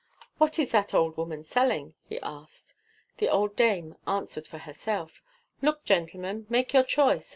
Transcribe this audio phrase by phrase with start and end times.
[0.39, 2.73] "What is that old woman selling?" he asked.
[3.17, 5.21] The old dame answered for herself:
[5.61, 7.29] "Look, gentlemen, make your choice.